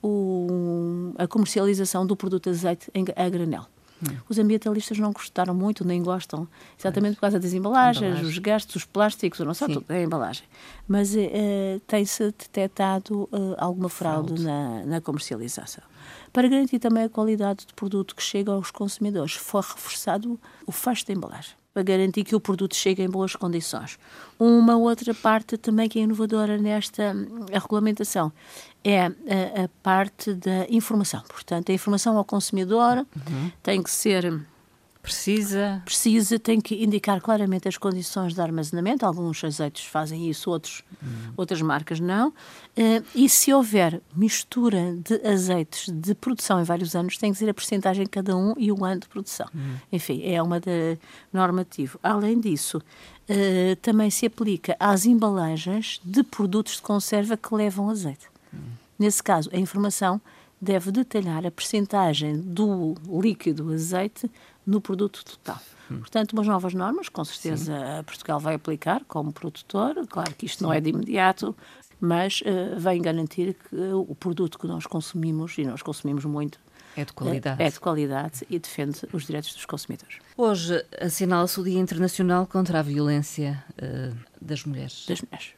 o, 0.02 1.12
a 1.18 1.26
comercialização 1.26 2.06
do 2.06 2.16
produto 2.16 2.44
de 2.44 2.50
azeite 2.50 2.90
em, 2.94 3.04
a 3.14 3.28
granel. 3.28 3.66
Hum. 4.02 4.16
Os 4.28 4.38
ambientalistas 4.38 4.98
não 4.98 5.12
gostaram 5.12 5.54
muito, 5.54 5.84
nem 5.84 6.02
gostam, 6.02 6.48
exatamente 6.78 7.14
por 7.16 7.22
causa 7.22 7.38
das 7.38 7.52
embalagens, 7.52 8.04
Embalagem. 8.04 8.30
os 8.30 8.38
gastos, 8.38 8.76
os 8.76 8.84
plásticos, 8.84 9.40
não 9.40 9.54
só 9.54 9.66
tudo, 9.66 9.84
é 9.88 9.98
a 9.98 10.02
embalagem. 10.02 10.44
Mas 10.88 11.14
uh, 11.14 11.80
tem-se 11.86 12.24
detectado 12.24 13.28
uh, 13.32 13.54
alguma 13.58 13.88
fraude, 13.88 14.28
fraude. 14.28 14.44
Na, 14.44 14.84
na, 14.86 15.00
comercialização. 15.00 15.84
Para 16.32 16.48
garantir 16.48 16.78
também 16.78 17.04
a 17.04 17.08
qualidade 17.08 17.66
do 17.66 17.74
produto 17.74 18.14
que 18.14 18.22
chega 18.22 18.52
aos 18.52 18.70
consumidores, 18.70 19.34
foi 19.34 19.60
reforçado 19.60 20.38
o 20.66 20.72
fecho 20.72 21.06
da 21.06 21.12
embalagem 21.12 21.60
para 21.80 21.82
garantir 21.82 22.24
que 22.24 22.36
o 22.36 22.40
produto 22.40 22.74
chegue 22.74 23.02
em 23.02 23.08
boas 23.08 23.34
condições. 23.34 23.98
Uma 24.38 24.76
outra 24.76 25.14
parte 25.14 25.56
também 25.56 25.88
que 25.88 25.98
é 25.98 26.02
inovadora 26.02 26.58
nesta 26.58 27.14
a 27.52 27.58
regulamentação 27.58 28.32
é 28.84 29.06
a, 29.06 29.06
a, 29.06 29.68
parte 29.82 30.34
da 30.34 30.66
informação. 30.68 31.22
Portanto, 31.28 31.70
a 31.70 31.74
informação 31.74 32.16
ao 32.16 32.24
consumidor 32.24 32.98
uhum. 32.98 33.50
tem 33.62 33.82
que 33.82 33.90
ser 33.90 34.42
Precisa. 35.02 35.80
Precisa, 35.84 36.38
tem 36.38 36.60
que 36.60 36.84
indicar 36.84 37.20
claramente 37.22 37.66
as 37.66 37.78
condições 37.78 38.34
de 38.34 38.40
armazenamento. 38.40 39.06
Alguns 39.06 39.42
azeites 39.42 39.86
fazem 39.86 40.28
isso, 40.28 40.50
outros, 40.50 40.84
hum. 41.02 41.32
outras 41.36 41.62
marcas 41.62 41.98
não. 41.98 42.28
Uh, 42.28 43.02
e 43.14 43.28
se 43.28 43.52
houver 43.52 44.00
mistura 44.14 44.94
de 44.96 45.26
azeites 45.26 45.88
de 45.88 46.14
produção 46.14 46.60
em 46.60 46.64
vários 46.64 46.94
anos, 46.94 47.16
tem 47.16 47.32
que 47.32 47.38
ser 47.38 47.48
a 47.48 47.54
porcentagem 47.54 48.06
cada 48.06 48.36
um 48.36 48.54
e 48.58 48.70
o 48.70 48.84
ano 48.84 49.00
de 49.00 49.08
produção. 49.08 49.48
Hum. 49.54 49.76
Enfim, 49.90 50.22
é 50.22 50.42
uma 50.42 50.60
de 50.60 50.98
normativo. 51.32 51.98
Além 52.02 52.38
disso, 52.38 52.76
uh, 52.78 53.76
também 53.80 54.10
se 54.10 54.26
aplica 54.26 54.76
às 54.78 55.06
embalagens 55.06 55.98
de 56.04 56.22
produtos 56.22 56.76
de 56.76 56.82
conserva 56.82 57.38
que 57.38 57.54
levam 57.54 57.88
azeite. 57.88 58.28
Hum. 58.52 58.58
Nesse 58.98 59.22
caso, 59.22 59.48
a 59.50 59.56
informação 59.56 60.20
deve 60.60 60.90
detalhar 60.92 61.46
a 61.46 61.50
percentagem 61.50 62.38
do 62.38 62.94
líquido 63.08 63.72
azeite 63.72 64.30
no 64.70 64.80
produto 64.80 65.24
total. 65.24 65.60
Portanto, 65.88 66.32
umas 66.34 66.46
novas 66.46 66.72
normas, 66.72 67.08
com 67.08 67.24
certeza 67.24 67.74
Sim. 67.74 68.04
Portugal 68.04 68.38
vai 68.38 68.54
aplicar 68.54 69.02
como 69.08 69.32
produtor. 69.32 70.06
Claro 70.08 70.32
que 70.36 70.46
isto 70.46 70.62
não 70.62 70.72
é 70.72 70.80
de 70.80 70.90
imediato, 70.90 71.56
mas 72.00 72.42
uh, 72.42 72.78
vem 72.78 73.02
garantir 73.02 73.54
que 73.54 73.76
o 73.76 74.14
produto 74.14 74.56
que 74.56 74.68
nós 74.68 74.86
consumimos, 74.86 75.58
e 75.58 75.64
nós 75.64 75.82
consumimos 75.82 76.24
muito, 76.24 76.60
é 76.96 77.04
de 77.04 77.12
qualidade. 77.12 77.60
É, 77.60 77.66
é 77.66 77.70
de 77.70 77.80
qualidade 77.80 78.46
e 78.48 78.58
defende 78.60 79.00
os 79.12 79.26
direitos 79.26 79.52
dos 79.52 79.64
consumidores. 79.64 80.18
Hoje 80.36 80.84
assinala-se 81.00 81.58
o 81.58 81.64
Dia 81.64 81.80
Internacional 81.80 82.46
contra 82.46 82.78
a 82.78 82.82
Violência 82.82 83.64
uh, 83.72 84.16
das 84.40 84.64
Mulheres. 84.64 85.06
Das 85.08 85.20
mulheres. 85.20 85.54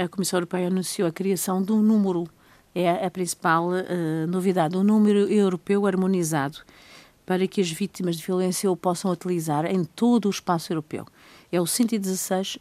A 0.00 0.06
Comissão 0.06 0.36
Europeia 0.36 0.68
anunciou 0.68 1.08
a 1.08 1.12
criação 1.12 1.60
de 1.60 1.72
um 1.72 1.82
número, 1.82 2.28
é 2.72 3.04
a 3.04 3.10
principal 3.10 3.68
novidade, 4.28 4.76
um 4.76 4.84
número 4.84 5.28
europeu 5.28 5.88
harmonizado 5.88 6.58
para 7.30 7.46
que 7.46 7.60
as 7.60 7.70
vítimas 7.70 8.16
de 8.16 8.26
violência 8.26 8.68
o 8.68 8.76
possam 8.76 9.08
utilizar 9.08 9.64
em 9.64 9.84
todo 9.84 10.26
o 10.26 10.30
espaço 10.30 10.72
europeu. 10.72 11.06
É 11.52 11.60
o 11.60 11.64
116 11.64 12.58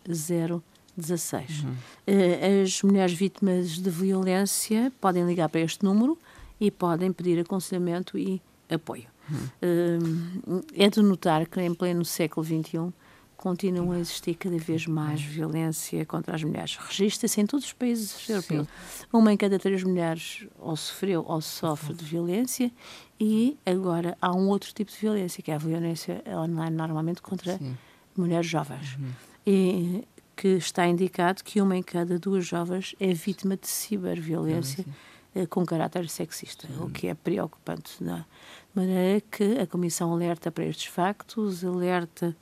016. 0.96 1.64
Uhum. 1.64 1.72
Uh, 1.72 2.64
as 2.64 2.84
mulheres 2.84 3.14
vítimas 3.14 3.80
de 3.80 3.90
violência 3.90 4.94
podem 5.02 5.26
ligar 5.26 5.50
para 5.50 5.62
este 5.62 5.84
número 5.84 6.16
e 6.62 6.70
podem 6.70 7.12
pedir 7.12 7.40
aconselhamento 7.40 8.16
e 8.16 8.40
apoio. 8.70 9.08
Uhum. 9.28 10.60
Uh, 10.60 10.64
é 10.76 10.88
de 10.88 11.02
notar 11.02 11.48
que 11.48 11.60
em 11.60 11.74
pleno 11.74 12.06
século 12.06 12.46
XXI 12.46 12.94
continua 13.40 13.96
a 13.96 14.00
existir 14.00 14.36
cada 14.36 14.58
vez 14.58 14.86
mais 14.86 15.22
violência 15.22 16.06
contra 16.06 16.36
as 16.36 16.44
mulheres. 16.44 16.76
Registra-se 16.76 17.40
em 17.40 17.46
todos 17.46 17.66
os 17.68 17.74
países 17.74 18.30
europeus. 18.30 18.68
Uma 19.14 19.32
em 19.32 19.38
cada 19.38 19.58
três 19.58 19.82
mulheres 19.82 20.46
ou 20.60 20.76
sofreu 20.76 21.24
ou 21.26 21.40
sofre 21.40 21.94
de 21.94 22.04
violência 22.04 22.70
e 23.18 23.58
agora 23.66 24.18
há 24.22 24.34
um 24.36 24.50
outro 24.50 24.74
tipo 24.74 24.92
de 24.92 24.98
violência, 24.98 25.42
que 25.42 25.52
é 25.52 25.56
a 25.56 25.58
violência 25.58 26.22
online, 26.28 26.76
normalmente 26.76 27.22
contra 27.22 27.58
Sim. 27.58 27.78
mulheres 28.16 28.46
jovens. 28.46 28.98
Uhum. 28.98 29.12
E 29.48 30.08
que 30.36 30.50
está 30.50 30.86
indicado 30.86 31.42
que 31.42 31.62
uma 31.62 31.78
em 31.78 31.84
cada 31.84 32.20
duas 32.20 32.46
jovens 32.46 32.94
é 33.00 33.14
vítima 33.14 33.56
de 33.56 33.70
ciberviolência 33.70 34.86
uhum. 35.34 35.46
com 35.46 35.66
caráter 35.66 36.10
sexista, 36.10 36.68
Sim. 36.68 36.84
o 36.84 36.90
que 36.90 37.08
é 37.08 37.14
preocupante. 37.14 38.04
Não? 38.04 38.18
É? 38.18 38.26
De 38.74 38.82
maneira 38.82 39.22
que 39.32 39.60
a 39.60 39.66
Comissão 39.66 40.12
alerta 40.12 40.52
para 40.52 40.66
estes 40.66 40.88
factos, 40.88 41.64
alerta 41.64 42.36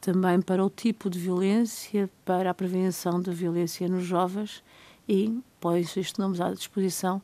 também 0.00 0.40
para 0.40 0.64
o 0.64 0.70
tipo 0.70 1.10
de 1.10 1.18
violência, 1.18 2.08
para 2.24 2.50
a 2.50 2.54
prevenção 2.54 3.20
da 3.20 3.32
violência 3.32 3.88
nos 3.88 4.04
jovens 4.04 4.62
e 5.08 5.40
pôs 5.60 5.96
estes 5.96 6.16
nomes 6.18 6.40
à 6.40 6.52
disposição 6.52 7.20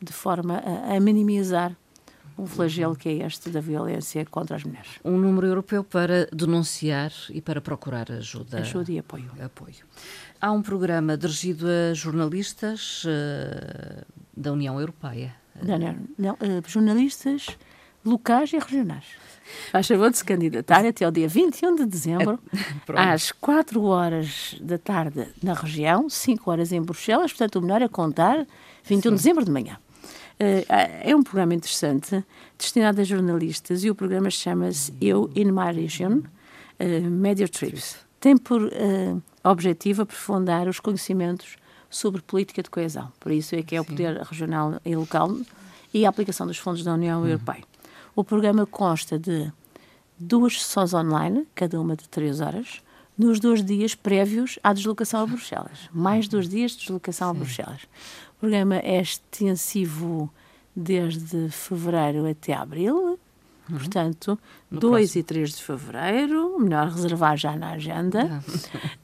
de 0.00 0.12
forma 0.12 0.58
a, 0.58 0.96
a 0.96 1.00
minimizar 1.00 1.76
um 2.40 2.46
flagelo 2.46 2.96
que 2.96 3.08
é 3.08 3.26
este 3.26 3.50
da 3.50 3.60
violência 3.60 4.24
contra 4.24 4.56
as 4.56 4.64
mulheres. 4.64 4.92
Um 5.04 5.18
número 5.18 5.46
europeu 5.46 5.84
para 5.84 6.26
denunciar 6.32 7.12
e 7.28 7.40
para 7.40 7.60
procurar 7.60 8.10
ajuda. 8.10 8.58
Ajuda 8.60 8.92
e 8.92 8.98
apoio. 8.98 9.30
apoio. 9.44 9.84
Há 10.40 10.50
um 10.50 10.62
programa 10.62 11.18
dirigido 11.18 11.66
a 11.68 11.92
jornalistas 11.92 13.04
uh, 13.04 14.06
da 14.34 14.52
União 14.52 14.80
Europeia. 14.80 15.34
Não, 15.62 15.78
não, 15.78 15.96
não 16.16 16.34
uh, 16.34 16.62
jornalistas 16.66 17.46
locais 18.02 18.52
e 18.54 18.58
regionais. 18.58 19.04
Faz 19.70 19.86
favor 19.86 20.10
de 20.10 20.18
se 20.18 20.24
candidatar 20.24 20.84
até 20.84 21.06
o 21.06 21.10
dia 21.10 21.28
21 21.28 21.76
de 21.76 21.86
dezembro, 21.86 22.38
às 22.94 23.32
4 23.32 23.82
horas 23.82 24.56
da 24.60 24.78
tarde 24.78 25.28
na 25.42 25.54
região, 25.54 26.08
5 26.08 26.50
horas 26.50 26.72
em 26.72 26.80
Bruxelas, 26.80 27.32
portanto 27.32 27.56
o 27.56 27.62
melhor 27.62 27.82
é 27.82 27.88
contar 27.88 28.46
21 28.84 29.02
Sim. 29.02 29.08
de 29.10 29.16
dezembro 29.16 29.44
de 29.44 29.50
manhã. 29.50 29.78
Uh, 30.40 30.64
é 31.02 31.14
um 31.14 31.22
programa 31.22 31.54
interessante, 31.54 32.24
destinado 32.56 33.00
a 33.00 33.04
jornalistas, 33.04 33.84
e 33.84 33.90
o 33.90 33.94
programa 33.94 34.30
chama-se 34.30 34.92
Eu 35.00 35.30
in 35.36 35.52
My 35.52 35.70
Region, 35.72 36.18
uh, 36.18 37.10
Media 37.10 37.46
Trips. 37.46 37.96
Tem 38.18 38.36
por 38.36 38.62
uh, 38.62 39.22
objetivo 39.44 40.02
aprofundar 40.02 40.66
os 40.66 40.80
conhecimentos 40.80 41.56
sobre 41.90 42.22
política 42.22 42.62
de 42.62 42.70
coesão. 42.70 43.12
Por 43.20 43.32
isso 43.32 43.54
é 43.54 43.62
que 43.62 43.76
é 43.76 43.80
o 43.80 43.84
poder 43.84 44.16
regional 44.22 44.80
e 44.84 44.94
local 44.96 45.36
e 45.92 46.06
a 46.06 46.08
aplicação 46.08 46.46
dos 46.46 46.56
fundos 46.56 46.84
da 46.84 46.94
União 46.94 47.20
uhum. 47.20 47.38
O 48.14 48.24
programa 48.24 48.66
consta 48.66 49.18
de 49.18 49.52
duas 50.18 50.62
sessões 50.62 50.92
online, 50.92 51.46
cada 51.54 51.80
uma 51.80 51.96
de 51.96 52.08
três 52.08 52.40
horas, 52.40 52.82
nos 53.16 53.38
dois 53.38 53.64
dias 53.64 53.94
prévios 53.94 54.58
à 54.62 54.72
deslocação 54.72 55.20
a 55.22 55.26
Bruxelas. 55.26 55.88
Mais 55.92 56.26
dois 56.26 56.48
dias 56.48 56.72
de 56.72 56.78
deslocação 56.78 57.30
Sim. 57.30 57.36
a 57.36 57.38
Bruxelas. 57.38 57.82
O 58.36 58.40
programa 58.40 58.76
é 58.76 59.00
extensivo 59.00 60.32
desde 60.74 61.50
fevereiro 61.50 62.26
até 62.26 62.54
abril, 62.54 63.18
uhum. 63.68 63.78
portanto, 63.78 64.38
no 64.70 64.80
2 64.80 64.92
próximo. 64.92 65.20
e 65.20 65.24
3 65.24 65.50
de 65.50 65.62
fevereiro, 65.62 66.58
melhor 66.58 66.88
reservar 66.88 67.36
já 67.36 67.56
na 67.56 67.72
agenda. 67.72 68.42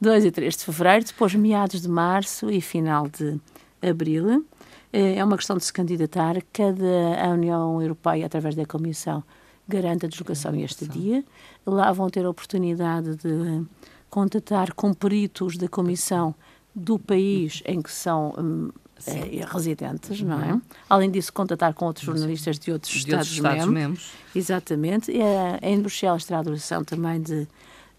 2 0.01 0.25
e 0.25 0.31
3 0.31 0.57
de 0.57 0.65
fevereiro, 0.65 1.05
depois 1.05 1.35
meados 1.35 1.81
de 1.81 1.87
março 1.87 2.49
e 2.49 2.59
final 2.59 3.07
de 3.07 3.39
abril. 3.87 4.45
Eh, 4.91 5.15
é 5.15 5.23
uma 5.23 5.37
questão 5.37 5.57
de 5.57 5.65
se 5.65 5.73
candidatar. 5.73 6.35
Cada 6.53 7.23
a 7.23 7.29
União 7.29 7.81
Europeia, 7.81 8.25
através 8.25 8.55
da 8.55 8.65
Comissão, 8.65 9.23
garante 9.67 10.05
a 10.05 10.09
deslocação 10.09 10.55
este 10.55 10.87
dia. 10.87 11.23
Lá 11.65 11.91
vão 11.91 12.09
ter 12.09 12.25
a 12.25 12.29
oportunidade 12.29 13.15
de 13.15 13.65
contatar 14.09 14.73
com 14.73 14.93
peritos 14.93 15.57
da 15.57 15.67
Comissão 15.67 16.33
do 16.73 16.97
país 16.97 17.61
em 17.65 17.81
que 17.81 17.91
são 17.91 18.33
hum, 18.37 18.69
é, 19.05 19.45
residentes, 19.45 20.21
não 20.21 20.41
é? 20.41 20.53
Uhum. 20.53 20.61
Além 20.89 21.11
disso, 21.11 21.33
contatar 21.33 21.73
com 21.73 21.85
outros 21.85 22.05
jornalistas 22.05 22.57
de 22.57 22.71
outros 22.71 22.95
Estados-membros. 22.95 24.11
Exatamente. 24.35 25.11
É, 25.11 25.59
em 25.61 25.79
Bruxelas 25.79 26.25
terá 26.25 26.39
a 26.39 26.43
duração 26.43 26.83
também 26.83 27.21
de 27.21 27.47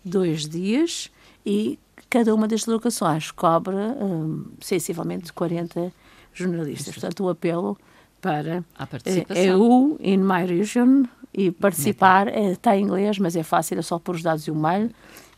dois 0.04 0.49
dias 0.49 1.11
e 1.45 1.78
cada 2.09 2.35
uma 2.35 2.49
das 2.49 2.66
locações 2.66 3.30
cobra 3.30 3.97
um, 4.00 4.47
sensivelmente 4.61 5.33
40 5.33 5.92
jornalistas. 6.38 6.95
Portanto, 6.95 7.25
o 7.25 7.28
apelo 7.28 7.76
para 8.21 8.64
a 8.76 8.87
participação. 8.87 9.42
É, 9.42 9.47
é 9.47 9.57
o 9.57 9.97
In 10.00 10.18
My 10.18 10.45
Region 10.47 11.04
e 11.33 11.50
participar 11.50 12.28
é, 12.28 12.52
está 12.52 12.76
em 12.76 12.85
inglês, 12.85 13.18
mas 13.18 13.37
é 13.37 13.42
fácil, 13.42 13.78
é 13.78 13.83
só 13.83 13.99
pôr 13.99 14.16
os 14.16 14.23
dados 14.23 14.47
e 14.47 14.50
o 14.50 14.54
mail 14.54 14.90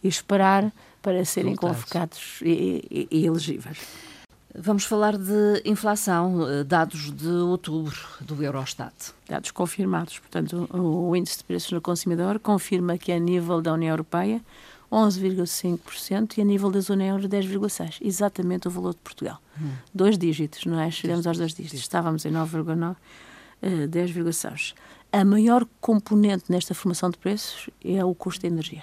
e 0.02 0.08
esperar 0.08 0.72
para 1.02 1.24
serem 1.24 1.54
convocados 1.56 2.40
e, 2.42 2.84
e, 2.90 3.08
e 3.10 3.26
elegíveis. 3.26 3.78
Vamos 4.54 4.84
falar 4.84 5.16
de 5.16 5.62
inflação, 5.64 6.48
eh, 6.48 6.64
dados 6.64 7.12
de 7.12 7.28
outubro 7.28 7.96
do 8.20 8.42
Eurostat. 8.42 8.92
Dados 9.28 9.52
confirmados. 9.52 10.18
Portanto, 10.18 10.68
o 10.72 11.14
índice 11.14 11.38
de 11.38 11.44
preços 11.44 11.70
no 11.70 11.80
consumidor 11.80 12.40
confirma 12.40 12.98
que 12.98 13.12
a 13.12 13.18
nível 13.18 13.62
da 13.62 13.72
União 13.72 13.90
Europeia 13.90 14.42
11,5% 14.90 16.38
e 16.38 16.40
a 16.40 16.44
nível 16.44 16.70
da 16.70 16.80
zona 16.80 17.04
euro 17.04 17.28
10,6%. 17.28 17.98
Exatamente 18.00 18.66
o 18.66 18.70
valor 18.70 18.92
de 18.92 19.00
Portugal. 19.00 19.40
Hum. 19.60 19.70
Dois 19.94 20.18
dígitos, 20.18 20.64
não 20.64 20.80
é? 20.80 20.90
Chegamos 20.90 21.26
aos 21.26 21.38
dois 21.38 21.54
dígitos. 21.54 21.80
Estávamos 21.80 22.24
em 22.24 22.32
9,9%, 22.32 22.96
10,6%. 23.88 24.74
A 25.12 25.24
maior 25.24 25.66
componente 25.80 26.44
nesta 26.48 26.74
formação 26.74 27.10
de 27.10 27.18
preços 27.18 27.68
é 27.84 28.04
o 28.04 28.14
custo 28.14 28.42
de 28.42 28.46
energia. 28.46 28.82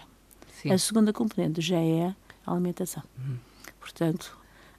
Sim. 0.61 0.71
A 0.71 0.77
segunda 0.77 1.13
componente 1.13 1.61
já 1.61 1.77
é 1.77 2.13
a 2.45 2.51
alimentação. 2.51 3.03
Hum. 3.19 3.37
Portanto, 3.79 4.37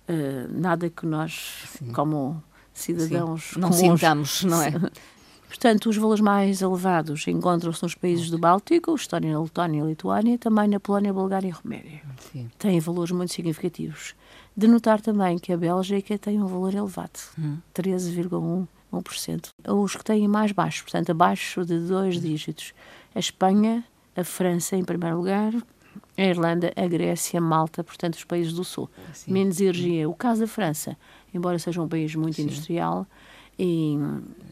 uh, 0.08 0.52
nada 0.52 0.90
que 0.90 1.06
nós, 1.06 1.64
Sim. 1.78 1.92
como 1.92 2.42
cidadãos 2.73 3.50
Sim. 3.54 3.61
não 3.61 3.70
comuns, 3.70 4.00
sintamos, 4.00 4.44
não 4.44 4.62
é? 4.62 4.73
Portanto, 5.49 5.88
os 5.88 5.97
valores 5.97 6.21
mais 6.21 6.61
elevados 6.61 7.26
encontram-se 7.26 7.83
nos 7.83 7.95
países 7.95 8.31
do 8.31 8.38
Báltico, 8.38 8.95
Estónia, 8.95 9.38
Letónia 9.38 9.83
e 9.83 9.87
Lituânia, 9.87 10.38
também 10.38 10.69
na 10.69 10.78
Polónia, 10.78 11.12
Bulgária 11.12 11.49
e 11.49 11.50
Roménia. 11.50 12.02
Sim. 12.31 12.50
Têm 12.59 12.78
valores 12.78 13.11
muito 13.11 13.33
significativos. 13.33 14.14
De 14.55 14.67
notar 14.67 15.00
também 15.00 15.38
que 15.38 15.52
a 15.52 15.57
Bélgica 15.57 16.19
tem 16.19 16.40
um 16.40 16.47
valor 16.47 16.75
elevado, 16.75 17.19
hum. 17.38 17.59
13,1%. 17.75 19.49
Os 19.67 19.97
que 19.97 20.05
têm 20.05 20.28
mais 20.28 20.52
baixo, 20.52 20.83
portanto, 20.83 21.11
abaixo 21.11 21.64
de 21.64 21.78
dois 21.78 22.21
dígitos. 22.21 22.75
A 23.14 23.19
Espanha, 23.19 23.83
a 24.14 24.25
França 24.25 24.76
em 24.76 24.85
primeiro 24.85 25.17
lugar, 25.17 25.55
a 26.17 26.23
Irlanda, 26.23 26.73
a 26.76 26.87
Grécia, 26.87 27.40
Malta, 27.40 27.83
portanto, 27.83 28.14
os 28.14 28.25
países 28.25 28.52
do 28.52 28.64
Sul. 28.64 28.90
Sim. 29.14 29.33
Menos 29.33 29.61
energia. 29.61 30.09
O 30.09 30.14
caso 30.14 30.43
da 30.43 30.47
França, 30.47 30.97
embora 31.33 31.59
seja 31.59 31.81
um 31.81 31.88
país 31.88 32.14
muito 32.14 32.37
Sim. 32.37 32.43
industrial 32.43 33.07
e, 33.59 33.97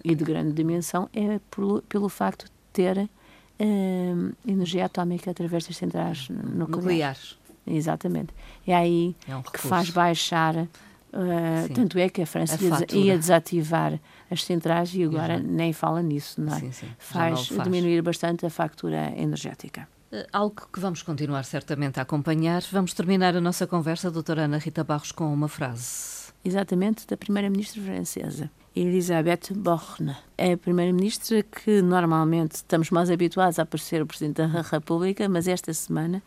e, 0.05 0.15
de 0.15 0.25
grande 0.25 0.53
dimensão, 0.53 1.09
é 1.13 1.41
por, 1.51 1.83
pelo 1.83 2.09
facto 2.09 2.47
de 2.47 2.51
ter 2.73 2.99
uh, 2.99 4.37
energia 4.47 4.87
atómica 4.87 5.31
através 5.31 5.67
das 5.67 5.77
centrais 5.77 6.29
nucleares. 6.29 6.69
nucleares. 6.69 7.39
Exatamente. 7.67 8.33
É 8.67 8.75
aí 8.75 9.17
é 9.29 9.37
um 9.37 9.43
que 9.43 9.59
faz 9.59 9.91
baixar. 9.91 10.57
Uh, 10.57 11.73
tanto 11.75 11.99
é 11.99 12.09
que 12.09 12.21
a 12.23 12.27
França 12.27 12.57
a 12.57 12.95
ia 12.95 13.17
desativar 13.17 13.99
as 14.31 14.45
centrais 14.45 14.95
e 14.95 15.03
agora 15.03 15.39
nem 15.39 15.73
fala 15.73 16.03
nisso, 16.03 16.41
não 16.41 16.55
é? 16.55 16.61
Sim, 16.61 16.73
sim. 16.73 16.89
Faz, 16.99 17.49
faz 17.49 17.63
diminuir 17.63 18.03
bastante 18.03 18.45
a 18.45 18.51
factura 18.51 19.13
energética. 19.17 19.89
Eh, 20.13 20.27
algo 20.33 20.69
que 20.73 20.79
vamos 20.79 21.03
continuar 21.03 21.45
certamente 21.45 21.99
a 21.99 22.03
acompanhar. 22.03 22.63
Vamos 22.71 22.93
terminar 22.93 23.37
a 23.37 23.41
nossa 23.41 23.67
conversa, 23.67 24.11
doutora 24.11 24.45
Ana 24.45 24.59
Rita 24.59 24.85
Barros, 24.85 25.13
com 25.13 25.33
uma 25.33 25.49
frase. 25.49 26.26
Exatamente, 26.47 27.09
da 27.09 27.17
primeira-ministra 27.17 27.83
francesa, 27.83 28.49
Elisabeth 28.73 29.53
Borne. 29.53 30.17
É 30.39 30.53
a 30.53 30.57
primeira-ministra 30.57 31.43
que 31.43 31.83
normalmente 31.83 32.55
estamos 32.55 32.89
mais 32.93 33.11
habituados 33.11 33.59
a 33.59 33.63
aparecer 33.63 34.01
o 34.01 34.07
Presidente 34.07 34.37
da 34.37 34.63
República, 34.63 35.29
mas 35.29 35.49
esta 35.49 35.75
semana 35.75 36.23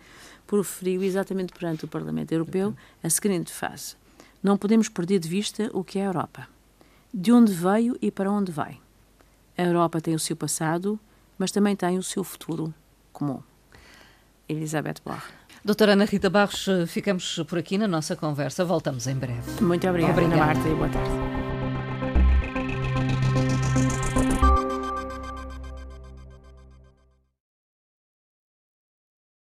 proferiu 0.45 1.03
exatamente 1.03 1.53
perante 1.53 1.85
o 1.85 1.87
Parlamento 1.87 2.33
Europeu 2.33 2.75
a 3.01 3.09
seguinte 3.09 3.49
frase. 3.49 3.95
Não 4.43 4.57
podemos 4.57 4.89
perder 4.89 5.19
de 5.19 5.29
vista 5.29 5.69
o 5.71 5.85
que 5.85 5.99
é 5.99 6.01
a 6.01 6.07
Europa. 6.07 6.49
De 7.13 7.31
onde 7.31 7.53
veio 7.53 7.97
e 8.01 8.11
para 8.11 8.29
onde 8.29 8.51
vai. 8.51 8.77
A 9.57 9.63
Europa 9.63 10.01
tem 10.01 10.15
o 10.15 10.19
seu 10.19 10.35
passado, 10.35 10.99
mas 11.37 11.49
também 11.49 11.77
tem 11.77 11.97
o 11.97 12.03
seu 12.03 12.25
futuro 12.25 12.73
comum. 13.13 13.41
Elizabeth 14.49 14.95
Bloch. 15.05 15.38
Doutora 15.63 15.93
Ana 15.93 16.05
Rita 16.05 16.29
Barros, 16.29 16.67
ficamos 16.87 17.43
por 17.47 17.59
aqui 17.59 17.77
na 17.77 17.87
nossa 17.87 18.15
conversa. 18.15 18.63
Voltamos 18.63 19.07
em 19.07 19.15
breve. 19.15 19.61
Muito 19.61 19.87
obrigada, 19.87 20.13
obrigada. 20.13 20.35
Ana 20.35 20.45
Marta, 20.53 20.69
e 20.69 20.75
boa 20.75 20.89
tarde. 20.89 21.28